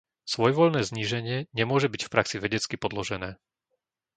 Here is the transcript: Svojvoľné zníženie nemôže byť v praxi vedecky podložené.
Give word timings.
Svojvoľné 0.33 0.81
zníženie 0.89 1.37
nemôže 1.59 1.85
byť 1.93 2.01
v 2.09 2.09
praxi 2.13 2.37
vedecky 2.45 2.73
podložené. 2.83 3.29